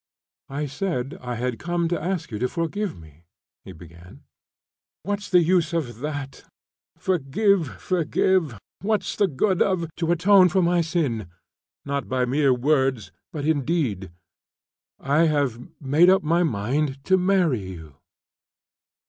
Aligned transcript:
"I 0.49 0.65
said 0.65 1.15
I 1.21 1.35
had 1.35 1.59
come 1.59 1.87
to 1.89 2.01
ask 2.03 2.31
you 2.31 2.39
to 2.39 2.49
forgive 2.49 2.97
me," 2.99 3.25
he 3.63 3.71
began. 3.71 4.23
"What's 5.03 5.29
the 5.29 5.43
use 5.43 5.73
of 5.73 5.99
that? 5.99 6.43
Forgive, 6.97 7.67
forgive, 7.79 8.57
where's 8.81 9.15
the 9.15 9.27
good 9.27 9.61
of" 9.61 9.87
"To 9.97 10.11
atone 10.11 10.49
for 10.49 10.63
my 10.63 10.81
sin, 10.81 11.27
not 11.85 12.09
by 12.09 12.25
mere 12.25 12.51
words, 12.51 13.11
but 13.31 13.45
in 13.45 13.63
deed. 13.63 14.09
I 14.99 15.27
have 15.27 15.61
made 15.79 16.09
up 16.09 16.23
my 16.23 16.41
mind 16.41 17.03
to 17.03 17.15
marry 17.15 17.61
you." 17.61 17.97